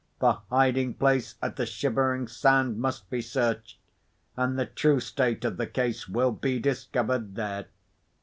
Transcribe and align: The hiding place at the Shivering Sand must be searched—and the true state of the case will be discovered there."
The 0.17 0.33
hiding 0.49 0.95
place 0.95 1.35
at 1.43 1.57
the 1.57 1.65
Shivering 1.67 2.27
Sand 2.27 2.79
must 2.79 3.07
be 3.11 3.21
searched—and 3.21 4.57
the 4.57 4.65
true 4.65 4.99
state 4.99 5.45
of 5.45 5.57
the 5.57 5.67
case 5.67 6.09
will 6.09 6.31
be 6.31 6.57
discovered 6.57 7.35
there." 7.35 7.67